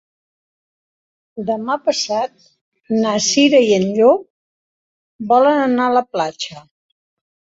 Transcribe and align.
Demà 1.49 1.75
passat 1.89 2.47
na 3.03 3.11
Cira 3.25 3.61
i 3.67 3.77
en 3.77 3.85
Llop 3.99 4.25
volen 5.33 5.61
anar 5.67 5.85
a 5.91 5.95
la 5.99 6.03
platja. 6.17 6.63